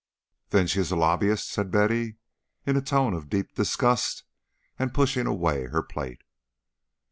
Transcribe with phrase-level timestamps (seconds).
[0.49, 2.17] "Then she is a lobbyist," said Betty,
[2.65, 4.23] in a tone of deep disgust,
[4.79, 6.23] and pushing away her plate.